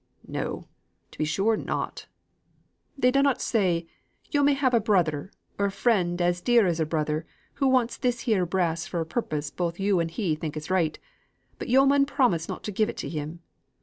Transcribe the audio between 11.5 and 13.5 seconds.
but yo' mun promise not give it to him.